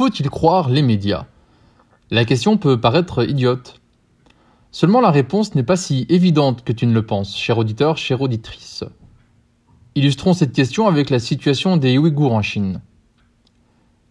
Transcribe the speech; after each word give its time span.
faut-il 0.00 0.30
croire 0.30 0.70
les 0.70 0.80
médias? 0.80 1.26
La 2.10 2.24
question 2.24 2.56
peut 2.56 2.80
paraître 2.80 3.28
idiote. 3.28 3.82
Seulement 4.70 5.02
la 5.02 5.10
réponse 5.10 5.54
n'est 5.54 5.62
pas 5.62 5.76
si 5.76 6.06
évidente 6.08 6.64
que 6.64 6.72
tu 6.72 6.86
ne 6.86 6.94
le 6.94 7.04
penses, 7.04 7.36
cher 7.36 7.58
auditeur, 7.58 7.98
chère 7.98 8.22
auditrice. 8.22 8.82
Illustrons 9.96 10.32
cette 10.32 10.54
question 10.54 10.88
avec 10.88 11.10
la 11.10 11.18
situation 11.18 11.76
des 11.76 11.98
Ouïghours 11.98 12.32
en 12.32 12.40
Chine. 12.40 12.80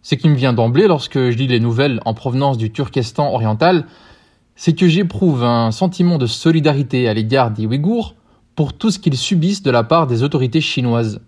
Ce 0.02 0.14
qui 0.14 0.28
me 0.28 0.36
vient 0.36 0.52
d'emblée 0.52 0.86
lorsque 0.86 1.18
je 1.18 1.36
lis 1.36 1.48
les 1.48 1.58
nouvelles 1.58 2.00
en 2.04 2.14
provenance 2.14 2.56
du 2.56 2.70
Turkestan 2.70 3.34
oriental, 3.34 3.84
c'est 4.54 4.76
que 4.76 4.86
j'éprouve 4.86 5.42
un 5.42 5.72
sentiment 5.72 6.18
de 6.18 6.26
solidarité 6.26 7.08
à 7.08 7.14
l'égard 7.14 7.50
des 7.50 7.66
Ouïghours 7.66 8.14
pour 8.54 8.74
tout 8.74 8.92
ce 8.92 9.00
qu'ils 9.00 9.16
subissent 9.16 9.64
de 9.64 9.72
la 9.72 9.82
part 9.82 10.06
des 10.06 10.22
autorités 10.22 10.60
chinoises. 10.60 11.20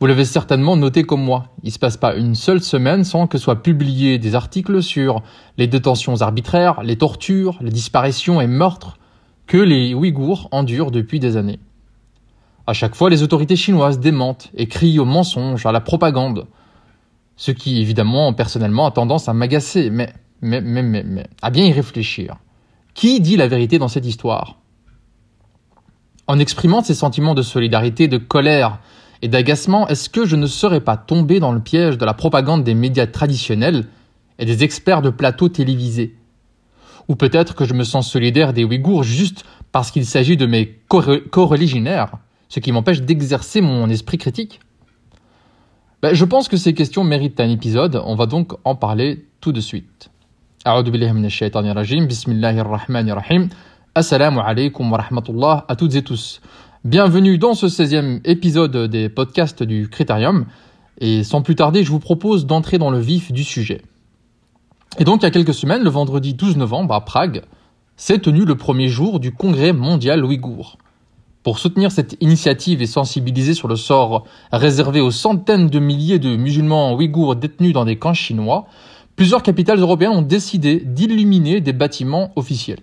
Vous 0.00 0.06
l'avez 0.06 0.24
certainement 0.24 0.76
noté 0.76 1.02
comme 1.02 1.22
moi, 1.22 1.46
il 1.64 1.68
ne 1.68 1.72
se 1.72 1.78
passe 1.80 1.96
pas 1.96 2.14
une 2.14 2.36
seule 2.36 2.62
semaine 2.62 3.02
sans 3.02 3.26
que 3.26 3.36
soient 3.36 3.64
publiés 3.64 4.18
des 4.18 4.36
articles 4.36 4.80
sur 4.80 5.22
les 5.56 5.66
détentions 5.66 6.20
arbitraires, 6.20 6.84
les 6.84 6.96
tortures, 6.96 7.58
les 7.60 7.72
disparitions 7.72 8.40
et 8.40 8.46
meurtres 8.46 8.96
que 9.48 9.56
les 9.56 9.94
Ouïghours 9.94 10.48
endurent 10.52 10.92
depuis 10.92 11.18
des 11.18 11.36
années. 11.36 11.58
À 12.68 12.74
chaque 12.74 12.94
fois, 12.94 13.10
les 13.10 13.24
autorités 13.24 13.56
chinoises 13.56 13.98
démentent 13.98 14.50
et 14.54 14.68
crient 14.68 15.00
au 15.00 15.04
mensonge, 15.04 15.66
à 15.66 15.72
la 15.72 15.80
propagande, 15.80 16.46
ce 17.34 17.50
qui 17.50 17.80
évidemment 17.80 18.32
personnellement 18.32 18.86
a 18.86 18.92
tendance 18.92 19.28
à 19.28 19.32
m'agacer, 19.32 19.90
mais, 19.90 20.12
mais, 20.42 20.60
mais, 20.60 20.82
mais, 20.82 21.02
mais, 21.02 21.26
à 21.42 21.50
bien 21.50 21.64
y 21.64 21.72
réfléchir. 21.72 22.36
Qui 22.94 23.20
dit 23.20 23.36
la 23.36 23.48
vérité 23.48 23.78
dans 23.78 23.88
cette 23.88 24.06
histoire? 24.06 24.58
En 26.28 26.38
exprimant 26.38 26.82
ces 26.82 26.94
sentiments 26.94 27.34
de 27.34 27.42
solidarité, 27.42 28.06
de 28.06 28.18
colère 28.18 28.78
et 29.22 29.28
d'agacement, 29.28 29.88
est-ce 29.88 30.08
que 30.08 30.26
je 30.26 30.36
ne 30.36 30.46
serais 30.46 30.80
pas 30.80 30.96
tombé 30.96 31.40
dans 31.40 31.52
le 31.52 31.60
piège 31.60 31.98
de 31.98 32.04
la 32.04 32.14
propagande 32.14 32.64
des 32.64 32.74
médias 32.74 33.06
traditionnels 33.06 33.86
et 34.38 34.44
des 34.44 34.62
experts 34.62 35.02
de 35.02 35.10
plateaux 35.10 35.48
télévisés? 35.48 36.14
Ou 37.08 37.16
peut-être 37.16 37.54
que 37.54 37.64
je 37.64 37.74
me 37.74 37.84
sens 37.84 38.10
solidaire 38.10 38.52
des 38.52 38.64
Ouïghours 38.64 39.02
juste 39.02 39.44
parce 39.72 39.90
qu'il 39.90 40.06
s'agit 40.06 40.36
de 40.36 40.46
mes 40.46 40.78
co-religionnaires, 40.88 42.12
ce 42.48 42.60
qui 42.60 42.70
m'empêche 42.72 43.02
d'exercer 43.02 43.60
mon 43.60 43.88
esprit 43.88 44.18
critique? 44.18 44.60
Ben, 46.02 46.14
Je 46.14 46.24
pense 46.24 46.48
que 46.48 46.56
ces 46.56 46.74
questions 46.74 47.02
méritent 47.02 47.40
un 47.40 47.50
épisode, 47.50 48.00
on 48.04 48.14
va 48.14 48.26
donc 48.26 48.52
en 48.64 48.76
parler 48.76 49.26
tout 49.40 49.52
de 49.52 49.60
suite. 49.60 50.10
Bienvenue 56.88 57.36
dans 57.36 57.52
ce 57.52 57.66
16e 57.66 58.22
épisode 58.24 58.86
des 58.86 59.10
podcasts 59.10 59.62
du 59.62 59.90
Critérium. 59.90 60.46
Et 61.02 61.22
sans 61.22 61.42
plus 61.42 61.54
tarder, 61.54 61.84
je 61.84 61.90
vous 61.90 61.98
propose 61.98 62.46
d'entrer 62.46 62.78
dans 62.78 62.88
le 62.88 62.98
vif 62.98 63.30
du 63.30 63.44
sujet. 63.44 63.82
Et 64.98 65.04
donc, 65.04 65.20
il 65.20 65.24
y 65.24 65.26
a 65.26 65.30
quelques 65.30 65.52
semaines, 65.52 65.82
le 65.82 65.90
vendredi 65.90 66.32
12 66.32 66.56
novembre, 66.56 66.94
à 66.94 67.04
Prague, 67.04 67.42
s'est 67.98 68.20
tenu 68.20 68.46
le 68.46 68.54
premier 68.54 68.88
jour 68.88 69.20
du 69.20 69.32
Congrès 69.32 69.74
mondial 69.74 70.24
ouïghour. 70.24 70.78
Pour 71.42 71.58
soutenir 71.58 71.92
cette 71.92 72.16
initiative 72.22 72.80
et 72.80 72.86
sensibiliser 72.86 73.52
sur 73.52 73.68
le 73.68 73.76
sort 73.76 74.24
réservé 74.50 75.02
aux 75.02 75.10
centaines 75.10 75.68
de 75.68 75.78
milliers 75.80 76.18
de 76.18 76.36
musulmans 76.36 76.94
ouïghours 76.94 77.36
détenus 77.36 77.74
dans 77.74 77.84
des 77.84 77.98
camps 77.98 78.14
chinois, 78.14 78.66
plusieurs 79.14 79.42
capitales 79.42 79.78
européennes 79.78 80.12
ont 80.12 80.22
décidé 80.22 80.80
d'illuminer 80.86 81.60
des 81.60 81.74
bâtiments 81.74 82.32
officiels. 82.34 82.80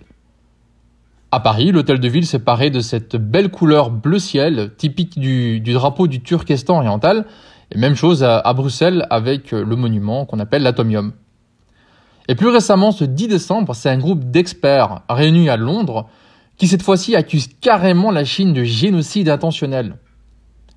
À 1.36 1.40
Paris, 1.40 1.70
l'hôtel 1.70 2.00
de 2.00 2.08
ville 2.08 2.24
s'est 2.24 2.38
paré 2.38 2.70
de 2.70 2.80
cette 2.80 3.14
belle 3.16 3.50
couleur 3.50 3.90
bleu 3.90 4.18
ciel, 4.18 4.70
typique 4.78 5.18
du, 5.18 5.60
drapeau 5.60 6.06
du 6.06 6.22
Turkestan 6.22 6.78
oriental, 6.78 7.26
et 7.70 7.76
même 7.76 7.94
chose 7.94 8.24
à, 8.24 8.50
Bruxelles 8.54 9.06
avec 9.10 9.50
le 9.50 9.76
monument 9.76 10.24
qu'on 10.24 10.38
appelle 10.38 10.62
l'Atomium. 10.62 11.12
Et 12.28 12.36
plus 12.36 12.48
récemment, 12.48 12.90
ce 12.90 13.04
10 13.04 13.28
décembre, 13.28 13.74
c'est 13.74 13.90
un 13.90 13.98
groupe 13.98 14.24
d'experts 14.30 15.02
réunis 15.10 15.50
à 15.50 15.58
Londres 15.58 16.08
qui 16.56 16.68
cette 16.68 16.80
fois-ci 16.80 17.14
accuse 17.14 17.48
carrément 17.60 18.10
la 18.10 18.24
Chine 18.24 18.54
de 18.54 18.64
génocide 18.64 19.28
intentionnel. 19.28 19.98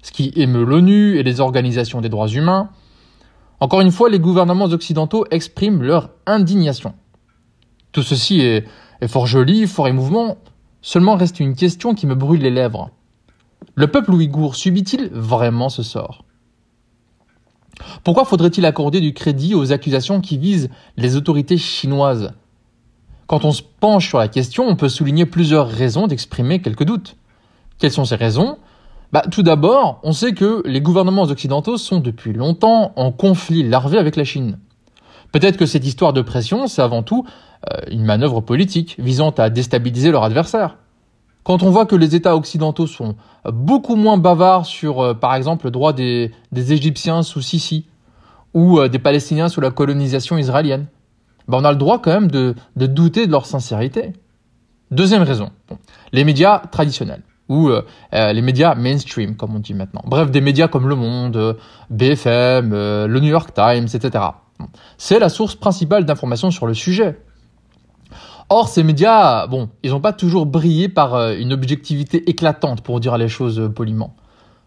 Ce 0.01 0.11
qui 0.11 0.33
émeut 0.35 0.65
l'ONU 0.65 1.15
et 1.15 1.23
les 1.23 1.39
organisations 1.39 2.01
des 2.01 2.09
droits 2.09 2.27
humains. 2.27 2.69
Encore 3.61 3.79
une 3.79 3.91
fois, 3.91 4.09
les 4.09 4.19
gouvernements 4.19 4.65
occidentaux 4.65 5.25
expriment 5.31 5.83
leur 5.83 6.09
indignation. 6.25 6.95
Tout 7.93 8.03
ceci 8.03 8.41
est, 8.41 8.65
est 8.99 9.07
fort 9.07 9.25
joli, 9.25 9.65
fort 9.65 9.87
émouvant, 9.87 10.37
seulement 10.81 11.15
reste 11.15 11.39
une 11.39 11.55
question 11.55 11.93
qui 11.93 12.07
me 12.07 12.15
brûle 12.15 12.41
les 12.41 12.49
lèvres. 12.49 12.91
Le 13.75 13.87
peuple 13.87 14.13
ouïghour 14.13 14.55
subit-il 14.55 15.09
vraiment 15.11 15.69
ce 15.69 15.83
sort? 15.83 16.23
Pourquoi 18.03 18.25
faudrait-il 18.25 18.65
accorder 18.65 18.99
du 18.99 19.13
crédit 19.13 19.55
aux 19.55 19.71
accusations 19.71 20.21
qui 20.21 20.37
visent 20.37 20.69
les 20.97 21.15
autorités 21.15 21.57
chinoises? 21.57 22.33
Quand 23.27 23.45
on 23.45 23.51
se 23.51 23.61
penche 23.61 24.07
sur 24.07 24.17
la 24.17 24.27
question, 24.27 24.67
on 24.67 24.75
peut 24.75 24.89
souligner 24.89 25.25
plusieurs 25.25 25.67
raisons 25.67 26.07
d'exprimer 26.07 26.61
quelques 26.61 26.83
doutes. 26.83 27.15
Quelles 27.77 27.91
sont 27.91 28.05
ces 28.05 28.15
raisons? 28.15 28.57
Bah, 29.11 29.23
Tout 29.31 29.43
d'abord, 29.43 29.99
on 30.03 30.13
sait 30.13 30.33
que 30.33 30.61
les 30.65 30.81
gouvernements 30.81 31.23
occidentaux 31.23 31.77
sont 31.77 31.99
depuis 31.99 32.33
longtemps 32.33 32.91
en 32.95 33.11
conflit 33.11 33.63
larvé 33.63 33.97
avec 33.97 34.15
la 34.15 34.23
Chine. 34.23 34.59
Peut-être 35.31 35.57
que 35.57 35.65
cette 35.65 35.85
histoire 35.85 36.13
de 36.13 36.21
pression, 36.21 36.67
c'est 36.67 36.81
avant 36.81 37.03
tout 37.03 37.25
euh, 37.71 37.81
une 37.91 38.03
manœuvre 38.03 38.41
politique 38.41 38.95
visant 38.99 39.31
à 39.31 39.49
déstabiliser 39.49 40.11
leur 40.11 40.23
adversaire. 40.23 40.77
Quand 41.43 41.63
on 41.63 41.69
voit 41.69 41.85
que 41.85 41.95
les 41.95 42.15
États 42.15 42.35
occidentaux 42.35 42.87
sont 42.87 43.15
beaucoup 43.45 43.95
moins 43.95 44.17
bavards 44.17 44.65
sur, 44.65 45.01
euh, 45.01 45.13
par 45.13 45.35
exemple, 45.35 45.65
le 45.65 45.71
droit 45.71 45.93
des, 45.93 46.31
Égyptiens 46.55 47.21
sous 47.21 47.41
Sisi 47.41 47.85
ou 48.53 48.79
euh, 48.79 48.87
des 48.87 48.99
Palestiniens 48.99 49.49
sous 49.49 49.61
la 49.61 49.71
colonisation 49.71 50.37
israélienne, 50.37 50.87
ben 51.47 51.59
on 51.59 51.65
a 51.65 51.71
le 51.71 51.77
droit 51.77 51.99
quand 51.99 52.11
même 52.11 52.31
de, 52.31 52.55
douter 52.75 53.27
de 53.27 53.31
leur 53.31 53.45
sincérité. 53.45 54.13
Deuxième 54.91 55.23
raison, 55.23 55.51
les 56.11 56.23
médias 56.23 56.59
traditionnels 56.59 57.21
ou 57.47 57.71
les 58.11 58.41
médias 58.41 58.75
mainstream, 58.75 59.35
comme 59.35 59.55
on 59.55 59.59
dit 59.59 59.73
maintenant. 59.73 60.01
Bref, 60.05 60.29
des 60.29 60.41
médias 60.41 60.67
comme 60.67 60.87
Le 60.87 60.95
Monde, 60.95 61.57
BFM, 61.89 62.71
le 62.71 63.19
New 63.19 63.29
York 63.29 63.51
Times, 63.53 63.87
etc. 63.93 64.25
C'est 64.97 65.19
la 65.19 65.29
source 65.29 65.55
principale 65.55 66.05
d'informations 66.05 66.51
sur 66.51 66.67
le 66.67 66.73
sujet. 66.73 67.17
Or, 68.49 68.67
ces 68.67 68.83
médias, 68.83 69.45
bon, 69.45 69.69
ils 69.83 69.91
n'ont 69.91 69.99
pas 69.99 70.13
toujours 70.13 70.47
brillé 70.47 70.89
par 70.89 71.13
euh, 71.13 71.35
une 71.37 71.53
objectivité 71.53 72.27
éclatante, 72.29 72.81
pour 72.81 72.99
dire 72.99 73.15
les 73.17 73.27
choses 73.27 73.59
euh, 73.59 73.69
poliment. 73.69 74.15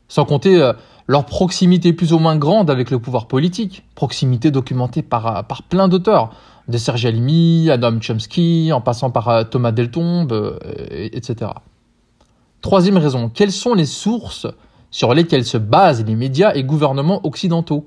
Sans 0.07 0.25
compter 0.25 0.63
euh, 0.63 0.73
leur 1.09 1.27
proximité 1.27 1.93
plus 1.93 2.13
ou 2.13 2.21
moins 2.21 2.37
grande 2.37 2.71
avec 2.71 2.93
le 2.93 3.01
pouvoir 3.01 3.27
politique, 3.27 3.85
proximité 3.97 4.53
documentée 4.53 5.03
par, 5.03 5.45
plein 5.69 5.89
d'auteurs, 5.89 6.31
de 6.69 6.79
Serge 6.79 7.07
Alimi 7.07 7.69
Noam 7.77 8.01
Chomsky, 8.01 8.71
en 8.73 8.81
passant 8.81 9.11
par 9.11 9.49
Thomas 9.51 9.73
Deltombe, 9.73 10.61
etc. 10.91 11.51
Troisième 12.61 12.99
raison, 12.99 13.29
quelles 13.29 13.51
sont 13.51 13.75
les 13.75 13.85
sources 13.85 14.47
sur 14.93 15.13
lesquelles 15.13 15.45
se 15.45 15.59
basent 15.59 16.05
les 16.05 16.15
médias 16.15 16.55
et 16.55 16.63
gouvernements 16.63 17.21
occidentaux? 17.27 17.85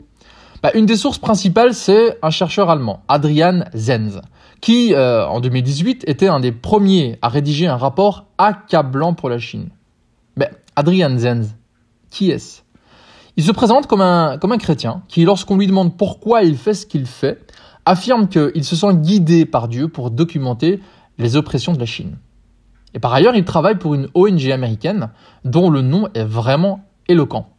Bah, 0.65 0.71
Une 0.73 0.87
des 0.87 0.97
sources 0.97 1.19
principales, 1.19 1.75
c'est 1.75 2.17
un 2.23 2.31
chercheur 2.31 2.71
allemand, 2.71 3.03
Adrian 3.07 3.65
Zenz, 3.75 4.19
qui, 4.61 4.95
euh, 4.95 5.27
en 5.27 5.39
2018, 5.39 6.05
était 6.07 6.27
un 6.27 6.39
des 6.39 6.51
premiers 6.51 7.19
à 7.21 7.29
rédiger 7.29 7.67
un 7.67 7.77
rapport 7.77 8.25
accablant 8.39 9.13
pour 9.13 9.29
la 9.29 9.37
Chine. 9.37 9.69
Mais 10.37 10.49
Adrian 10.75 11.15
Zenz, 11.19 11.55
qui 12.09 12.31
est-ce? 12.31 12.63
Il 13.37 13.43
se 13.43 13.51
présente 13.51 13.85
comme 13.85 14.01
un, 14.01 14.39
comme 14.39 14.53
un 14.53 14.57
chrétien 14.57 15.03
qui, 15.07 15.23
lorsqu'on 15.23 15.55
lui 15.55 15.67
demande 15.67 15.95
pourquoi 15.97 16.41
il 16.41 16.57
fait 16.57 16.73
ce 16.73 16.87
qu'il 16.87 17.05
fait, 17.05 17.45
affirme 17.85 18.27
qu'il 18.27 18.63
se 18.63 18.75
sent 18.75 18.95
guidé 18.95 19.45
par 19.45 19.67
Dieu 19.67 19.87
pour 19.87 20.09
documenter 20.09 20.79
les 21.19 21.35
oppressions 21.35 21.73
de 21.73 21.79
la 21.79 21.85
Chine. 21.85 22.17
Et 22.95 22.99
par 22.99 23.13
ailleurs, 23.13 23.35
il 23.35 23.45
travaille 23.45 23.77
pour 23.77 23.93
une 23.93 24.07
ONG 24.15 24.49
américaine 24.49 25.11
dont 25.43 25.69
le 25.69 25.83
nom 25.83 26.07
est 26.15 26.23
vraiment 26.23 26.79
éloquent. 27.07 27.49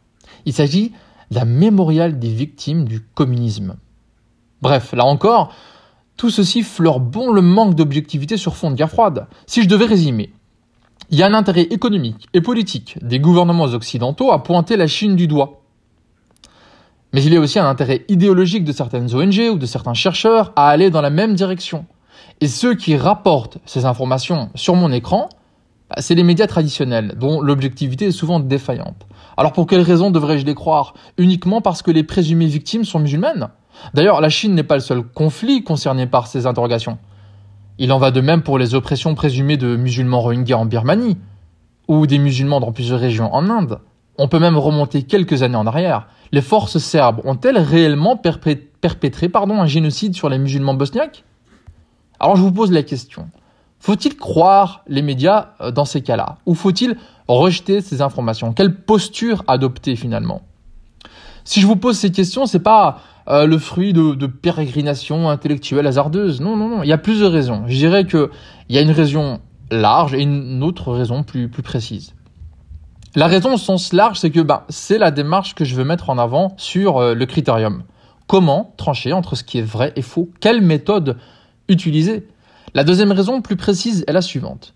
Il 0.43 0.51
s'agit 0.51 0.91
la 1.31 1.45
mémorial 1.45 2.19
des 2.19 2.29
victimes 2.29 2.85
du 2.85 3.01
communisme. 3.01 3.75
Bref, 4.61 4.93
là 4.93 5.05
encore, 5.05 5.53
tout 6.15 6.29
ceci 6.29 6.63
fleure 6.63 6.99
bon 6.99 7.31
le 7.31 7.41
manque 7.41 7.75
d'objectivité 7.75 8.37
sur 8.37 8.55
fond 8.55 8.71
de 8.71 8.75
guerre 8.75 8.89
froide. 8.89 9.27
Si 9.45 9.61
je 9.61 9.67
devais 9.67 9.85
résumer, 9.85 10.31
il 11.09 11.17
y 11.17 11.23
a 11.23 11.27
un 11.27 11.33
intérêt 11.33 11.61
économique 11.61 12.27
et 12.33 12.41
politique 12.41 12.97
des 13.01 13.19
gouvernements 13.19 13.65
occidentaux 13.65 14.31
à 14.31 14.43
pointer 14.43 14.77
la 14.77 14.87
Chine 14.87 15.15
du 15.15 15.27
doigt. 15.27 15.61
Mais 17.13 17.23
il 17.23 17.33
y 17.33 17.37
a 17.37 17.39
aussi 17.39 17.59
un 17.59 17.69
intérêt 17.69 18.03
idéologique 18.09 18.65
de 18.65 18.71
certaines 18.71 19.13
ONG 19.15 19.39
ou 19.53 19.57
de 19.57 19.65
certains 19.65 19.93
chercheurs 19.93 20.51
à 20.55 20.69
aller 20.69 20.89
dans 20.89 21.01
la 21.01 21.09
même 21.09 21.35
direction. 21.35 21.85
Et 22.41 22.47
ceux 22.47 22.75
qui 22.75 22.97
rapportent 22.97 23.59
ces 23.65 23.85
informations 23.85 24.49
sur 24.55 24.75
mon 24.75 24.91
écran, 24.91 25.29
bah, 25.89 25.97
c'est 25.99 26.15
les 26.15 26.23
médias 26.23 26.47
traditionnels, 26.47 27.15
dont 27.17 27.41
l'objectivité 27.41 28.07
est 28.07 28.11
souvent 28.11 28.39
défaillante. 28.39 29.05
Alors 29.37 29.53
pour 29.53 29.67
quelles 29.67 29.81
raisons 29.81 30.09
devrais-je 30.09 30.45
les 30.45 30.55
croire? 30.55 30.95
Uniquement 31.17 31.61
parce 31.61 31.83
que 31.83 31.91
les 31.91 32.03
présumées 32.03 32.47
victimes 32.47 32.83
sont 32.83 32.99
musulmanes? 32.99 33.49
D'ailleurs, 33.93 34.19
la 34.19 34.29
Chine 34.29 34.55
n'est 34.55 34.63
pas 34.63 34.73
le 34.73 34.81
seul 34.81 35.03
conflit 35.03 35.63
concerné 35.63 36.07
par 36.07 36.25
ces 36.25 36.47
interrogations. 36.47 36.97
Il 37.77 37.91
en 37.91 37.99
va 37.99 38.09
de 38.09 38.21
même 38.21 38.41
pour 38.41 38.57
les 38.57 38.73
oppressions 38.73 39.13
présumées 39.13 39.57
de 39.57 39.75
musulmans 39.75 40.21
rohingyas 40.21 40.57
en 40.57 40.65
Birmanie, 40.65 41.17
ou 41.87 42.07
des 42.07 42.17
musulmans 42.17 42.59
dans 42.59 42.71
plusieurs 42.71 42.99
régions 42.99 43.31
en 43.33 43.49
Inde. 43.51 43.79
On 44.17 44.27
peut 44.27 44.39
même 44.39 44.57
remonter 44.57 45.03
quelques 45.03 45.43
années 45.43 45.55
en 45.55 45.67
arrière. 45.67 46.07
Les 46.31 46.41
forces 46.41 46.79
serbes 46.79 47.21
ont-elles 47.23 47.59
réellement 47.59 48.17
perpétré 48.17 49.29
pardon, 49.29 49.61
un 49.61 49.67
génocide 49.67 50.15
sur 50.15 50.27
les 50.27 50.39
musulmans 50.39 50.73
bosniaques? 50.73 51.23
Alors 52.19 52.35
je 52.35 52.41
vous 52.41 52.51
pose 52.51 52.71
la 52.71 52.81
question. 52.81 53.29
Faut-il 53.79 54.17
croire 54.17 54.83
les 54.87 55.01
médias 55.01 55.49
euh, 55.61 55.71
dans 55.71 55.85
ces 55.85 56.01
cas-là? 56.01 56.37
Ou 56.45 56.55
faut-il 56.55 56.97
rejeter 57.27 57.81
ces 57.81 58.01
informations? 58.01 58.53
Quelle 58.53 58.75
posture 58.75 59.43
adopter 59.47 59.95
finalement? 59.95 60.41
Si 61.43 61.61
je 61.61 61.67
vous 61.67 61.75
pose 61.75 61.97
ces 61.97 62.11
questions, 62.11 62.45
c'est 62.45 62.59
pas 62.59 62.99
euh, 63.29 63.45
le 63.45 63.57
fruit 63.57 63.93
de, 63.93 64.25
pérégrinations 64.25 65.29
intellectuelles 65.29 65.87
hasardeuses. 65.87 66.41
Non, 66.41 66.55
non, 66.57 66.69
non. 66.69 66.83
Il 66.83 66.89
y 66.89 66.93
a 66.93 66.97
plusieurs 66.97 67.31
raisons. 67.31 67.63
Je 67.67 67.75
dirais 67.75 68.05
qu'il 68.05 68.29
y 68.69 68.77
a 68.77 68.81
une 68.81 68.91
raison 68.91 69.39
large 69.71 70.13
et 70.13 70.21
une 70.21 70.63
autre 70.63 70.91
raison 70.91 71.23
plus, 71.23 71.49
plus 71.49 71.63
précise. 71.63 72.13
La 73.15 73.27
raison 73.27 73.53
au 73.53 73.57
sens 73.57 73.93
large, 73.93 74.19
c'est 74.19 74.29
que 74.29 74.39
bah, 74.41 74.65
c'est 74.69 74.97
la 74.97 75.11
démarche 75.11 75.55
que 75.55 75.65
je 75.65 75.75
veux 75.75 75.83
mettre 75.83 76.09
en 76.09 76.17
avant 76.17 76.53
sur 76.57 76.97
euh, 76.97 77.13
le 77.13 77.25
critérium. 77.25 77.83
Comment 78.27 78.73
trancher 78.77 79.13
entre 79.13 79.35
ce 79.35 79.43
qui 79.43 79.59
est 79.59 79.63
vrai 79.63 79.93
et 79.95 80.01
faux? 80.01 80.29
Quelle 80.39 80.61
méthode 80.61 81.17
utiliser? 81.69 82.27
La 82.73 82.83
deuxième 82.83 83.11
raison 83.11 83.41
plus 83.41 83.55
précise 83.55 84.03
est 84.07 84.13
la 84.13 84.21
suivante. 84.21 84.73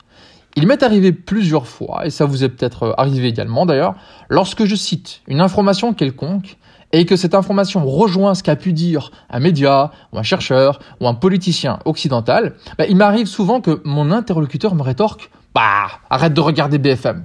Il 0.56 0.68
m'est 0.68 0.84
arrivé 0.84 1.12
plusieurs 1.12 1.68
fois, 1.68 2.06
et 2.06 2.10
ça 2.10 2.26
vous 2.26 2.44
est 2.44 2.50
peut-être 2.50 2.84
euh, 2.84 2.94
arrivé 2.98 3.28
également 3.28 3.66
d'ailleurs, 3.66 3.96
lorsque 4.30 4.66
je 4.66 4.76
cite 4.76 5.22
une 5.28 5.40
information 5.40 5.94
quelconque 5.94 6.58
et 6.94 7.06
que 7.06 7.16
cette 7.16 7.36
information 7.36 7.86
rejoint 7.86 8.36
ce 8.36 8.44
qu'a 8.44 8.58
pu 8.58 8.74
dire 8.74 9.12
un 9.30 9.40
média, 9.40 9.92
ou 10.12 10.20
un 10.20 10.24
chercheur, 10.24 10.80
ou 11.00 11.08
un 11.08 11.14
politicien 11.14 11.80
occidental, 11.86 12.56
bah, 12.78 12.86
il 12.90 12.98
m'arrive 12.98 13.28
souvent 13.28 13.62
que 13.62 13.82
mon 13.86 14.12
interlocuteur 14.12 14.76
me 14.76 14.82
rétorque 14.82 15.30
Bah, 15.56 15.88
arrête 16.10 16.34
de 16.34 16.42
regarder 16.42 16.80
BFM. 16.80 17.24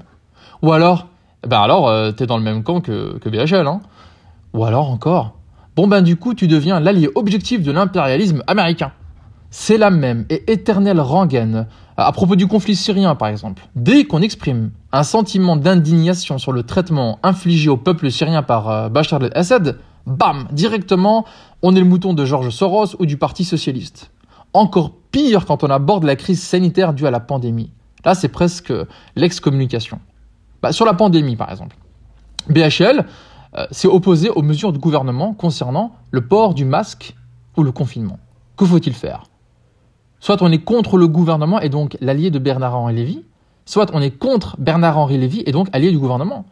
Ou 0.62 0.72
alors, 0.72 1.08
ben 1.46 1.60
alors, 1.60 1.88
euh, 1.88 2.12
t'es 2.12 2.26
dans 2.26 2.38
le 2.38 2.44
même 2.44 2.62
camp 2.62 2.80
que, 2.80 3.18
que 3.18 3.28
BHL, 3.28 3.66
hein. 3.66 3.80
Ou 4.52 4.64
alors 4.64 4.90
encore, 4.90 5.34
bon 5.74 5.86
ben 5.86 6.00
du 6.00 6.16
coup, 6.16 6.32
tu 6.32 6.46
deviens 6.46 6.80
l'allié 6.80 7.10
objectif 7.14 7.62
de 7.62 7.72
l'impérialisme 7.72 8.42
américain. 8.46 8.92
C'est 9.58 9.78
la 9.78 9.88
même 9.90 10.26
et 10.28 10.52
éternelle 10.52 11.00
rengaine 11.00 11.66
à 11.96 12.12
propos 12.12 12.36
du 12.36 12.46
conflit 12.46 12.76
syrien, 12.76 13.14
par 13.14 13.28
exemple. 13.28 13.66
Dès 13.74 14.04
qu'on 14.04 14.20
exprime 14.20 14.70
un 14.92 15.02
sentiment 15.02 15.56
d'indignation 15.56 16.36
sur 16.36 16.52
le 16.52 16.62
traitement 16.62 17.18
infligé 17.22 17.70
au 17.70 17.78
peuple 17.78 18.10
syrien 18.10 18.42
par 18.42 18.68
euh, 18.68 18.88
Bachar 18.90 19.24
el-Assad, 19.24 19.78
bam, 20.06 20.46
directement, 20.52 21.24
on 21.62 21.74
est 21.74 21.80
le 21.80 21.86
mouton 21.86 22.12
de 22.12 22.26
Georges 22.26 22.50
Soros 22.50 22.96
ou 22.98 23.06
du 23.06 23.16
Parti 23.16 23.44
socialiste. 23.44 24.10
Encore 24.52 24.92
pire 25.10 25.46
quand 25.46 25.64
on 25.64 25.70
aborde 25.70 26.04
la 26.04 26.16
crise 26.16 26.42
sanitaire 26.42 26.92
due 26.92 27.06
à 27.06 27.10
la 27.10 27.20
pandémie. 27.20 27.72
Là, 28.04 28.14
c'est 28.14 28.28
presque 28.28 28.74
l'excommunication. 29.16 30.00
Bah, 30.60 30.70
sur 30.70 30.84
la 30.84 30.92
pandémie, 30.92 31.34
par 31.34 31.50
exemple. 31.50 31.76
BHL 32.50 33.06
euh, 33.56 33.66
s'est 33.70 33.88
opposé 33.88 34.28
aux 34.28 34.42
mesures 34.42 34.72
du 34.74 34.78
gouvernement 34.78 35.32
concernant 35.32 35.96
le 36.10 36.20
port 36.28 36.52
du 36.52 36.66
masque 36.66 37.16
ou 37.56 37.62
le 37.62 37.72
confinement. 37.72 38.18
Que 38.58 38.66
faut-il 38.66 38.92
faire? 38.92 39.22
Soit 40.20 40.42
on 40.42 40.50
est 40.50 40.64
contre 40.64 40.96
le 40.96 41.08
gouvernement 41.08 41.60
et 41.60 41.68
donc 41.68 41.96
l'allié 42.00 42.30
de 42.30 42.38
Bernard-Henri 42.38 42.94
Lévy, 42.94 43.24
soit 43.64 43.90
on 43.92 44.00
est 44.00 44.10
contre 44.10 44.56
Bernard-Henri 44.58 45.18
Lévy 45.18 45.42
et 45.46 45.52
donc 45.52 45.68
allié 45.72 45.90
du 45.90 45.98
gouvernement. 45.98 46.44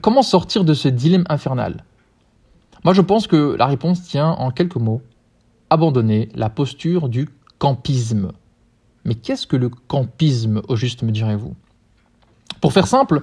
Comment 0.00 0.22
sortir 0.22 0.64
de 0.64 0.74
ce 0.74 0.88
dilemme 0.88 1.24
infernal? 1.28 1.84
Moi 2.84 2.94
je 2.94 3.00
pense 3.00 3.26
que 3.26 3.56
la 3.56 3.66
réponse 3.66 4.02
tient 4.02 4.30
en 4.30 4.50
quelques 4.50 4.76
mots. 4.76 5.02
Abandonner 5.70 6.30
la 6.34 6.48
posture 6.48 7.08
du 7.08 7.28
campisme. 7.58 8.32
Mais 9.04 9.14
qu'est-ce 9.14 9.46
que 9.46 9.56
le 9.56 9.68
campisme 9.68 10.62
au 10.68 10.76
juste 10.76 11.02
me 11.02 11.10
direz-vous? 11.10 11.54
Pour 12.60 12.72
faire 12.72 12.86
simple, 12.86 13.22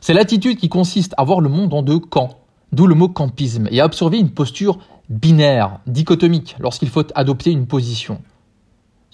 c'est 0.00 0.12
l'attitude 0.12 0.58
qui 0.58 0.68
consiste 0.68 1.14
à 1.16 1.24
voir 1.24 1.40
le 1.40 1.48
monde 1.48 1.72
en 1.72 1.82
deux 1.82 1.98
camps, 1.98 2.40
d'où 2.72 2.86
le 2.86 2.94
mot 2.94 3.08
campisme, 3.08 3.68
et 3.70 3.80
à 3.80 3.86
observer 3.86 4.18
une 4.18 4.30
posture 4.30 4.78
binaire, 5.08 5.78
dichotomique, 5.86 6.56
lorsqu'il 6.58 6.88
faut 6.88 7.06
adopter 7.14 7.50
une 7.50 7.66
position. 7.66 8.20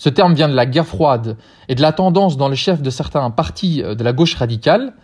Ce 0.00 0.08
terme 0.08 0.32
vient 0.32 0.48
de 0.48 0.54
la 0.54 0.64
guerre 0.64 0.86
froide 0.86 1.36
et 1.68 1.74
de 1.74 1.82
la 1.82 1.92
tendance 1.92 2.38
dans 2.38 2.48
le 2.48 2.54
chef 2.54 2.80
de 2.80 2.88
certains 2.88 3.30
partis 3.30 3.82
euh, 3.82 3.94
de 3.94 4.02
la 4.02 4.14
gauche 4.14 4.34
radicale 4.34 4.94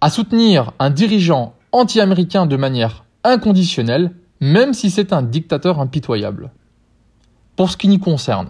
à 0.00 0.10
soutenir 0.10 0.72
un 0.80 0.90
dirigeant 0.90 1.54
anti-américain 1.70 2.46
de 2.46 2.56
manière 2.56 3.04
inconditionnelle, 3.22 4.10
même 4.40 4.74
si 4.74 4.90
c'est 4.90 5.12
un 5.12 5.22
dictateur 5.22 5.78
impitoyable. 5.78 6.50
Pour 7.54 7.70
ce 7.70 7.76
qui 7.76 7.86
nous 7.86 8.00
concerne, 8.00 8.48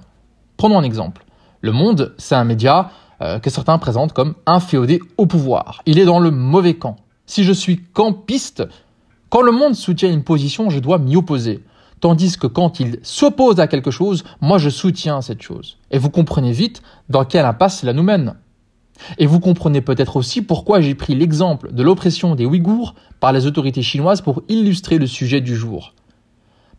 prenons 0.56 0.78
un 0.78 0.84
exemple. 0.84 1.26
Le 1.60 1.72
Monde, 1.72 2.14
c'est 2.16 2.34
un 2.34 2.44
média 2.44 2.92
euh, 3.20 3.38
que 3.38 3.50
certains 3.50 3.76
présentent 3.76 4.14
comme 4.14 4.36
inféodé 4.46 5.02
au 5.18 5.26
pouvoir. 5.26 5.82
Il 5.84 5.98
est 5.98 6.06
dans 6.06 6.20
le 6.20 6.30
mauvais 6.30 6.76
camp. 6.76 6.96
Si 7.26 7.44
je 7.44 7.52
suis 7.52 7.78
campiste, 7.92 8.66
quand 9.28 9.42
le 9.42 9.52
Monde 9.52 9.74
soutient 9.74 10.10
une 10.10 10.24
position, 10.24 10.70
je 10.70 10.78
dois 10.78 10.96
m'y 10.96 11.16
opposer. 11.16 11.62
Tandis 12.00 12.38
que 12.38 12.46
quand 12.46 12.80
il 12.80 12.98
s'oppose 13.02 13.60
à 13.60 13.66
quelque 13.66 13.90
chose, 13.90 14.24
moi 14.40 14.58
je 14.58 14.70
soutiens 14.70 15.20
cette 15.20 15.42
chose. 15.42 15.76
Et 15.90 15.98
vous 15.98 16.10
comprenez 16.10 16.52
vite 16.52 16.82
dans 17.08 17.24
quelle 17.24 17.44
impasse 17.44 17.80
cela 17.80 17.92
nous 17.92 18.02
mène. 18.02 18.36
Et 19.18 19.26
vous 19.26 19.40
comprenez 19.40 19.80
peut-être 19.80 20.16
aussi 20.16 20.42
pourquoi 20.42 20.80
j'ai 20.80 20.94
pris 20.94 21.14
l'exemple 21.14 21.72
de 21.72 21.82
l'oppression 21.82 22.34
des 22.34 22.46
Ouïghours 22.46 22.94
par 23.18 23.32
les 23.32 23.46
autorités 23.46 23.82
chinoises 23.82 24.20
pour 24.20 24.42
illustrer 24.48 24.98
le 24.98 25.06
sujet 25.06 25.40
du 25.40 25.56
jour. 25.56 25.94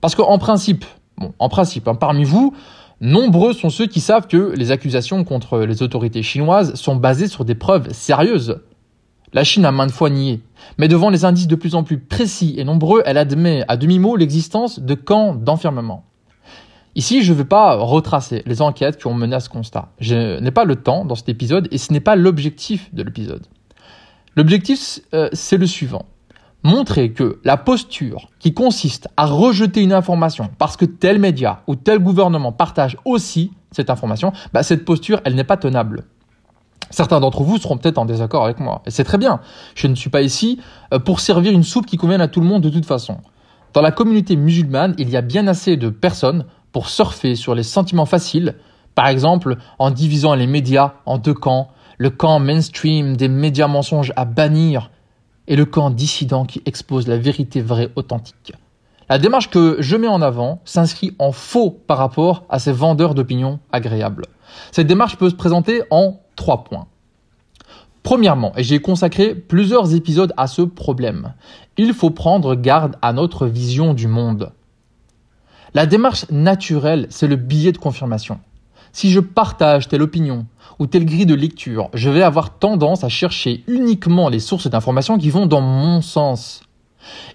Parce 0.02 0.16
qu'en 0.16 0.38
principe, 0.40 0.86
bon, 1.18 1.34
en 1.38 1.50
principe, 1.50 1.88
hein, 1.88 1.96
parmi 1.96 2.24
vous, 2.24 2.56
nombreux 3.00 3.54
sont 3.54 3.70
ceux 3.70 3.88
qui 3.88 4.00
savent 4.00 4.28
que 4.28 4.54
les 4.56 4.72
accusations 4.72 5.24
contre 5.24 5.60
les 5.60 5.84
autorités 5.84 6.24
chinoises 6.24 6.74
sont 6.76 6.96
basées 6.96 7.28
sur 7.28 7.46
des 7.46 7.56
preuves 7.56 7.92
sérieuses. 7.92 8.60
La 9.34 9.44
Chine 9.44 9.66
a 9.66 9.72
maintes 9.72 9.92
fois 9.92 10.10
nié, 10.10 10.42
mais 10.78 10.88
devant 10.88 11.10
les 11.10 11.26
indices 11.26 11.48
de 11.48 11.56
plus 11.56 11.76
en 11.76 11.84
plus 11.84 12.00
précis 12.00 12.56
et 12.58 12.64
nombreux, 12.64 13.02
elle 13.06 13.18
admet 13.18 13.64
à 13.68 13.78
demi-mot 13.78 14.16
l'existence 14.16 14.80
de 14.80 14.94
camps 14.94 15.36
d'enfermement. 15.36 16.06
Ici, 16.96 17.24
je 17.24 17.32
ne 17.32 17.38
vais 17.38 17.46
pas 17.46 17.76
retracer 17.76 18.44
les 18.46 18.62
enquêtes 18.62 18.98
qui 18.98 19.08
ont 19.08 19.14
mené 19.14 19.36
à 19.36 19.40
ce 19.40 19.50
constat. 19.50 19.90
Je 20.00 20.40
n'ai 20.40 20.52
pas 20.52 20.66
le 20.66 20.76
temps 20.76 21.06
dans 21.06 21.16
cet 21.16 21.30
épisode 21.30 21.68
et 21.72 21.78
ce 21.78 21.94
n'est 21.94 22.02
pas 22.02 22.16
l'objectif 22.16 22.94
de 22.94 23.04
l'épisode. 23.04 23.46
L'objectif, 24.36 25.00
euh, 25.14 25.30
c'est 25.32 25.58
le 25.58 25.68
suivant. 25.68 26.06
Montrer 26.64 27.12
que 27.12 27.40
la 27.44 27.58
posture 27.58 28.30
qui 28.40 28.54
consiste 28.54 29.08
à 29.18 29.26
rejeter 29.26 29.82
une 29.82 29.94
information 29.94 30.50
parce 30.58 30.78
que 30.78 30.86
tel 30.86 31.18
média 31.18 31.64
ou 31.66 31.76
tel 31.76 32.00
gouvernement 32.00 32.52
partage 32.52 32.98
aussi 33.04 33.52
cette 33.72 33.90
information, 33.90 34.32
bah, 34.54 34.62
cette 34.62 34.86
posture, 34.86 35.22
elle 35.24 35.36
n'est 35.36 35.44
pas 35.44 35.58
tenable. 35.58 36.04
Certains 36.92 37.20
d'entre 37.20 37.44
vous 37.44 37.58
seront 37.58 37.78
peut-être 37.78 37.98
en 37.98 38.06
désaccord 38.06 38.44
avec 38.44 38.60
moi. 38.60 38.82
Et 38.86 38.92
c'est 38.92 39.04
très 39.04 39.18
bien. 39.18 39.40
Je 39.76 39.88
ne 39.88 39.96
suis 39.96 40.10
pas 40.10 40.22
ici 40.22 40.60
euh, 40.94 41.00
pour 41.00 41.20
servir 41.20 41.52
une 41.52 41.64
soupe 41.64 41.86
qui 41.86 41.98
convienne 41.98 42.22
à 42.22 42.28
tout 42.28 42.42
le 42.42 42.46
monde 42.46 42.62
de 42.62 42.70
toute 42.70 42.86
façon. 42.86 43.18
Dans 43.74 43.82
la 43.82 43.92
communauté 43.92 44.36
musulmane, 44.36 44.94
il 44.98 45.10
y 45.10 45.18
a 45.18 45.22
bien 45.22 45.48
assez 45.48 45.78
de 45.78 45.90
personnes 45.90 46.46
pour 46.72 46.90
surfer 46.90 47.36
sur 47.36 47.56
les 47.56 47.64
sentiments 47.64 48.06
faciles, 48.06 48.56
par 48.96 49.08
exemple 49.08 49.58
en 49.80 49.92
divisant 49.92 50.36
les 50.36 50.48
médias 50.48 50.94
en 51.06 51.18
deux 51.18 51.34
camps, 51.34 51.70
le 51.98 52.10
camp 52.10 52.40
mainstream 52.40 53.16
des 53.16 53.28
médias 53.30 53.68
mensonges 53.68 54.12
à 54.16 54.26
bannir 54.26 54.92
et 55.48 55.56
le 55.56 55.66
camp 55.66 55.90
dissident 55.90 56.46
qui 56.46 56.62
expose 56.66 57.08
la 57.08 57.18
vérité 57.18 57.62
vraie 57.62 57.90
authentique. 57.96 58.54
La 59.12 59.20
démarche 59.20 59.50
que 59.50 59.76
je 59.82 59.98
mets 59.98 60.08
en 60.08 60.22
avant 60.22 60.62
s'inscrit 60.64 61.14
en 61.20 61.34
faux 61.34 61.70
par 61.70 61.98
rapport 61.98 62.46
à 62.48 62.60
ces 62.60 62.72
vendeurs 62.72 63.14
d'opinions 63.14 63.60
agréables. 63.74 64.26
Cette 64.72 64.88
démarche 64.88 65.18
peut 65.18 65.30
se 65.30 65.36
présenter 65.36 65.82
en 65.90 66.22
trois 66.38 66.64
points. 66.64 66.88
Premièrement, 68.04 68.54
et 68.56 68.64
j'ai 68.64 68.80
consacré 68.80 69.36
plusieurs 69.36 69.94
épisodes 69.94 70.32
à 70.38 70.48
ce 70.48 70.62
problème, 70.62 71.34
il 71.76 71.94
faut 71.94 72.12
prendre 72.12 72.56
garde 72.56 72.96
à 73.02 73.12
notre 73.12 73.48
vision 73.48 73.94
du 73.94 74.08
monde. 74.08 74.54
La 75.74 75.86
démarche 75.86 76.26
naturelle, 76.32 77.08
c'est 77.10 77.28
le 77.28 77.36
billet 77.36 77.74
de 77.74 77.80
confirmation. 77.80 78.40
Si 78.94 79.12
je 79.12 79.20
partage 79.20 79.90
telle 79.90 80.04
opinion 80.04 80.46
ou 80.80 80.88
telle 80.88 81.04
grille 81.04 81.26
de 81.26 81.36
lecture, 81.36 81.90
je 81.94 82.10
vais 82.10 82.24
avoir 82.24 82.60
tendance 82.60 83.04
à 83.04 83.10
chercher 83.10 83.66
uniquement 83.68 84.30
les 84.30 84.40
sources 84.40 84.68
d'informations 84.68 85.18
qui 85.18 85.32
vont 85.32 85.48
dans 85.48 85.60
mon 85.60 86.02
sens. 86.02 86.64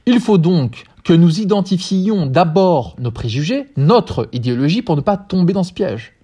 Il 0.07 0.21
faut 0.21 0.39
donc 0.39 0.87
que 1.07 1.13
nous 1.13 1.41
identifions 1.41 2.27
d'abord 2.27 2.97
nos 2.99 3.13
préjugés, 3.13 3.67
notre 3.77 4.29
idéologie, 4.33 4.83
pour 4.83 4.97
ne 4.97 5.01
pas 5.01 5.17
tomber 5.17 5.53
dans 5.53 5.63
ce 5.63 5.73
piège. 5.73 6.15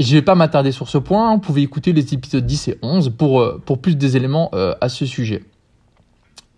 Et 0.00 0.02
je 0.02 0.10
ne 0.10 0.18
vais 0.18 0.24
pas 0.24 0.34
m'attarder 0.34 0.72
sur 0.72 0.88
ce 0.88 0.98
point, 0.98 1.34
vous 1.34 1.40
pouvez 1.40 1.62
écouter 1.62 1.92
les 1.92 2.14
épisodes 2.14 2.44
10 2.44 2.68
et 2.68 2.78
11 2.82 3.12
pour, 3.16 3.40
euh, 3.40 3.62
pour 3.64 3.80
plus 3.80 3.94
des 3.94 4.16
éléments 4.16 4.50
euh, 4.52 4.74
à 4.80 4.88
ce 4.88 5.06
sujet. 5.06 5.44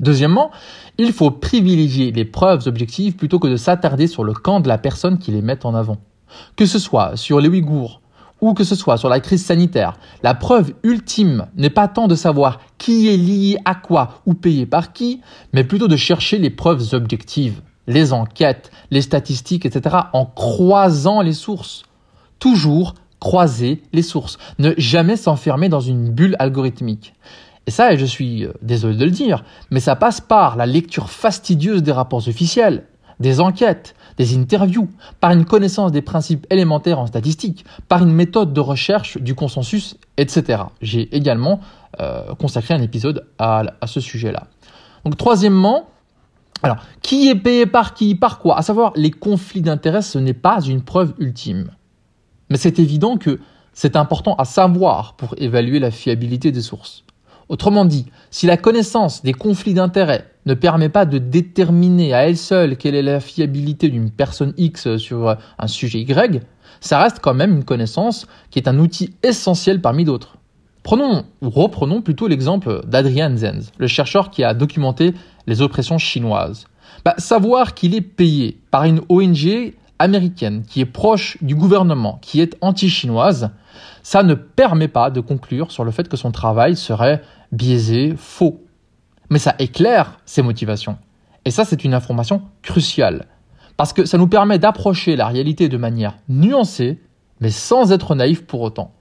Deuxièmement, 0.00 0.52
il 0.96 1.12
faut 1.12 1.30
privilégier 1.30 2.12
les 2.12 2.24
preuves 2.24 2.66
objectives 2.66 3.14
plutôt 3.14 3.38
que 3.38 3.48
de 3.48 3.56
s'attarder 3.56 4.06
sur 4.06 4.24
le 4.24 4.32
camp 4.32 4.60
de 4.60 4.68
la 4.68 4.78
personne 4.78 5.18
qui 5.18 5.30
les 5.30 5.42
met 5.42 5.66
en 5.66 5.74
avant. 5.74 5.98
Que 6.56 6.64
ce 6.64 6.78
soit 6.78 7.14
sur 7.16 7.40
les 7.40 7.48
Ouïghours 7.48 8.00
ou 8.40 8.54
que 8.54 8.64
ce 8.64 8.74
soit 8.74 8.96
sur 8.96 9.08
la 9.08 9.20
crise 9.20 9.44
sanitaire, 9.44 9.98
la 10.22 10.34
preuve 10.34 10.72
ultime 10.82 11.46
n'est 11.56 11.70
pas 11.70 11.88
tant 11.88 12.06
de 12.06 12.14
savoir 12.14 12.60
qui 12.78 13.08
est 13.08 13.16
lié 13.16 13.56
à 13.64 13.74
quoi 13.74 14.20
ou 14.26 14.34
payé 14.34 14.66
par 14.66 14.92
qui, 14.92 15.20
mais 15.52 15.64
plutôt 15.64 15.88
de 15.88 15.96
chercher 15.96 16.38
les 16.38 16.50
preuves 16.50 16.92
objectives, 16.92 17.62
les 17.86 18.12
enquêtes, 18.12 18.70
les 18.90 19.02
statistiques, 19.02 19.66
etc., 19.66 19.96
en 20.12 20.26
croisant 20.26 21.22
les 21.22 21.32
sources. 21.32 21.84
Toujours 22.38 22.94
croiser 23.20 23.82
les 23.92 24.02
sources, 24.02 24.38
ne 24.58 24.72
jamais 24.76 25.16
s'enfermer 25.16 25.68
dans 25.68 25.80
une 25.80 26.10
bulle 26.10 26.36
algorithmique. 26.38 27.14
Et 27.66 27.70
ça, 27.70 27.96
je 27.96 28.04
suis 28.04 28.44
euh, 28.44 28.52
désolé 28.62 28.96
de 28.96 29.04
le 29.04 29.10
dire, 29.10 29.44
mais 29.70 29.80
ça 29.80 29.96
passe 29.96 30.20
par 30.20 30.56
la 30.56 30.66
lecture 30.66 31.10
fastidieuse 31.10 31.82
des 31.82 31.92
rapports 31.92 32.28
officiels, 32.28 32.84
des 33.20 33.40
enquêtes, 33.40 33.94
des 34.18 34.36
interviews, 34.36 34.88
par 35.20 35.30
une 35.30 35.44
connaissance 35.44 35.92
des 35.92 36.02
principes 36.02 36.46
élémentaires 36.50 36.98
en 36.98 37.06
statistique, 37.06 37.64
par 37.88 38.02
une 38.02 38.12
méthode 38.12 38.52
de 38.52 38.60
recherche 38.60 39.18
du 39.18 39.34
consensus, 39.34 39.96
etc. 40.16 40.64
J'ai 40.82 41.14
également 41.16 41.60
euh, 42.00 42.34
consacré 42.34 42.74
un 42.74 42.82
épisode 42.82 43.26
à, 43.38 43.64
ce 43.86 44.00
sujet-là. 44.00 44.48
Donc 45.04 45.16
troisièmement, 45.16 45.88
qui 47.02 47.28
est 47.28 47.36
payé 47.36 47.66
par 47.66 47.94
qui, 47.94 48.14
par 48.14 48.38
quoi? 48.38 48.58
À 48.58 48.62
savoir, 48.62 48.92
les 48.96 49.10
conflits 49.10 49.62
d'intérêts, 49.62 50.02
ce 50.02 50.18
n'est 50.18 50.34
pas 50.34 50.60
une 50.60 50.82
preuve 50.82 51.14
ultime. 51.18 51.70
Mais 52.50 52.56
c'est 52.56 52.78
évident 52.78 53.16
que 53.16 53.38
c'est 53.72 53.96
important 53.96 54.34
à 54.36 54.44
savoir 54.44 55.14
pour 55.14 55.34
évaluer 55.38 55.78
la 55.78 55.90
fiabilité 55.90 56.50
des 56.50 56.62
sources. 56.62 57.04
Autrement 57.48 57.84
dit, 57.84 58.06
si 58.30 58.46
la 58.46 58.56
connaissance 58.56 59.22
des 59.22 59.32
conflits 59.32 59.74
d'intérêts 59.74 60.26
ne 60.46 60.54
permet 60.54 60.88
pas 60.88 61.04
de 61.04 61.18
déterminer 61.18 62.14
à 62.14 62.28
elle 62.28 62.36
seule 62.36 62.76
quelle 62.76 62.94
est 62.94 63.02
la 63.02 63.20
fiabilité 63.20 63.88
d'une 63.88 64.10
personne 64.10 64.54
X 64.56 64.96
sur 64.96 65.36
un 65.58 65.66
sujet 65.66 66.00
Y, 66.00 66.42
ça 66.80 67.00
reste 67.00 67.18
quand 67.20 67.34
même 67.34 67.52
une 67.52 67.64
connaissance 67.64 68.26
qui 68.50 68.58
est 68.58 68.68
un 68.68 68.78
outil 68.78 69.14
essentiel 69.22 69.80
parmi 69.80 70.04
d'autres. 70.04 70.38
Prenons 70.82 71.24
ou 71.42 71.50
reprenons 71.50 72.00
plutôt 72.00 72.28
l'exemple 72.28 72.82
d'Adrian 72.86 73.36
Zenz, 73.36 73.72
le 73.76 73.88
chercheur 73.88 74.30
qui 74.30 74.44
a 74.44 74.54
documenté 74.54 75.14
les 75.46 75.60
oppressions 75.60 75.98
chinoises. 75.98 76.66
Bah, 77.04 77.14
savoir 77.18 77.74
qu'il 77.74 77.94
est 77.94 78.00
payé 78.00 78.60
par 78.70 78.84
une 78.84 79.00
ONG 79.08 79.74
américaine 79.98 80.62
qui 80.62 80.80
est 80.80 80.86
proche 80.86 81.38
du 81.42 81.54
gouvernement, 81.54 82.18
qui 82.22 82.40
est 82.40 82.56
anti-chinoise, 82.60 83.50
ça 84.02 84.22
ne 84.22 84.34
permet 84.34 84.88
pas 84.88 85.10
de 85.10 85.20
conclure 85.20 85.72
sur 85.72 85.84
le 85.84 85.90
fait 85.90 86.08
que 86.08 86.16
son 86.16 86.30
travail 86.30 86.76
serait 86.76 87.22
biaisé, 87.50 88.14
faux. 88.16 88.60
Mais 89.30 89.38
ça 89.38 89.54
éclaire 89.58 90.18
ses 90.24 90.42
motivations. 90.42 90.98
Et 91.44 91.50
ça, 91.50 91.64
c'est 91.64 91.84
une 91.84 91.94
information 91.94 92.42
cruciale. 92.62 93.26
Parce 93.76 93.92
que 93.92 94.04
ça 94.04 94.18
nous 94.18 94.28
permet 94.28 94.58
d'approcher 94.58 95.16
la 95.16 95.26
réalité 95.26 95.68
de 95.68 95.76
manière 95.76 96.16
nuancée, 96.28 97.00
mais 97.40 97.50
sans 97.50 97.92
être 97.92 98.14
naïf 98.14 98.46
pour 98.46 98.62
autant. 98.62 98.92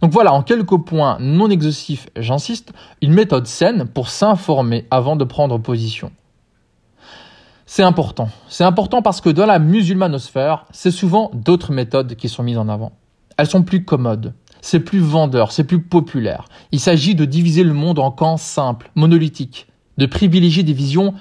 Donc 0.00 0.12
voilà, 0.12 0.32
en 0.32 0.42
quelques 0.42 0.78
points 0.78 1.18
non 1.20 1.50
exhaustifs, 1.50 2.08
j'insiste, 2.16 2.72
une 3.02 3.12
méthode 3.12 3.46
saine 3.46 3.86
pour 3.86 4.08
s'informer 4.08 4.86
avant 4.90 5.16
de 5.16 5.24
prendre 5.24 5.58
position. 5.58 6.10
C'est 7.66 7.82
important. 7.82 8.28
C'est 8.48 8.64
important 8.64 9.02
parce 9.02 9.20
que 9.20 9.30
dans 9.30 9.46
la 9.46 9.58
musulmanosphère, 9.58 10.66
c'est 10.70 10.90
souvent 10.90 11.30
d'autres 11.32 11.72
méthodes 11.72 12.14
qui 12.14 12.28
sont 12.28 12.42
mises 12.42 12.58
en 12.58 12.68
avant. 12.68 12.92
Elles 13.36 13.46
sont 13.46 13.62
plus 13.62 13.84
commodes, 13.84 14.34
c'est 14.64 14.80
plus 14.80 15.00
vendeur, 15.00 15.52
c'est 15.52 15.64
plus 15.64 15.82
populaire. 15.82 16.46
Il 16.72 16.80
s'agit 16.80 17.14
de 17.14 17.26
diviser 17.26 17.64
le 17.64 17.74
monde 17.74 17.98
en 17.98 18.10
camps 18.10 18.38
simples, 18.38 18.90
monolithiques, 18.94 19.66
de 19.98 20.06
privilégier 20.06 20.62
des 20.62 20.72
visions 20.72 21.12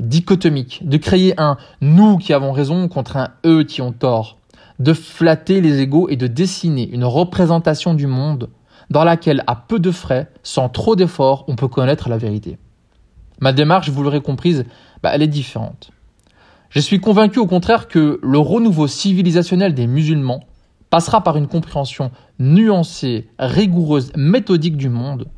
dichotomiques, 0.00 0.86
de 0.86 0.98
créer 0.98 1.32
un 1.40 1.56
nous 1.80 2.18
qui 2.18 2.34
avons 2.34 2.52
raison 2.52 2.88
contre 2.88 3.16
un 3.16 3.30
eux 3.46 3.64
qui 3.64 3.80
ont 3.80 3.92
tort, 3.92 4.36
de 4.80 4.92
flatter 4.92 5.62
les 5.62 5.80
égaux 5.80 6.10
et 6.10 6.16
de 6.16 6.26
dessiner 6.26 6.90
une 6.90 7.06
représentation 7.06 7.94
du 7.94 8.06
monde 8.06 8.50
dans 8.90 9.04
laquelle, 9.04 9.44
à 9.46 9.56
peu 9.56 9.78
de 9.78 9.90
frais, 9.90 10.28
sans 10.42 10.68
trop 10.68 10.94
d'efforts, 10.94 11.46
on 11.48 11.56
peut 11.56 11.68
connaître 11.68 12.10
la 12.10 12.18
vérité. 12.18 12.58
Ma 13.40 13.54
démarche, 13.54 13.88
vous 13.88 14.02
l'aurez 14.02 14.20
comprise, 14.20 14.66
bah, 15.02 15.12
elle 15.14 15.22
est 15.22 15.26
différente. 15.26 15.90
Je 16.68 16.80
suis 16.80 17.00
convaincu 17.00 17.38
au 17.38 17.46
contraire 17.46 17.88
que 17.88 18.20
le 18.22 18.38
renouveau 18.38 18.86
civilisationnel 18.86 19.72
des 19.72 19.86
musulmans 19.86 20.44
passera 20.90 21.22
par 21.22 21.36
une 21.36 21.46
compréhension 21.46 22.10
nuancée, 22.38 23.28
rigoureuse, 23.38 24.12
méthodique 24.16 24.76
du 24.76 24.88
monde. 24.88 25.28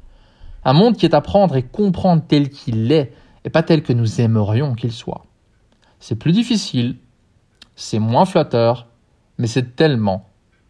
Un 0.65 0.73
monde 0.73 0.97
qui 0.97 1.07
est 1.07 1.15
à 1.15 1.21
prendre 1.21 1.57
et 1.57 1.63
comprendre 1.63 2.23
tel 2.27 2.49
qu'il 2.49 2.91
est 2.91 3.13
et 3.45 3.51
pas 3.51 3.63
tel 3.63 3.83
que 3.83 3.93
nous 3.93 4.21
aimerions 4.21 4.75
qu'il 4.75 4.93
soit. 4.93 5.27
C'est 6.01 6.17
plus 6.17 6.33
difficile, 6.33 6.97
c'est 7.77 7.99
moins 7.99 8.25
flatteur, 8.25 8.89
mais 9.39 9.47
c'est 9.47 9.77
tellement, 9.77 10.29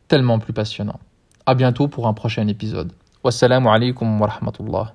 tellement 0.08 0.38
plus 0.38 0.52
passionnant. 0.52 1.00
À 1.46 1.54
bientôt 1.54 1.88
pour 1.88 2.06
un 2.06 2.14
prochain 2.14 2.46
épisode. 2.48 2.92
Wassalamu 3.24 3.68
alaikum 3.68 4.20
wa 4.20 4.26
rahmatullah. 4.26 4.94